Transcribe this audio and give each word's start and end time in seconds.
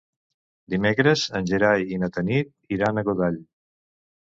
Dimecres 0.73 1.25
en 1.41 1.51
Gerai 1.51 1.85
i 1.97 2.01
na 2.05 2.11
Tanit 2.17 2.51
iran 2.79 2.97
a 3.03 3.07
Godall. 3.13 3.41